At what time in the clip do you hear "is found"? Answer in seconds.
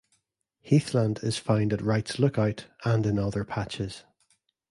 1.23-1.71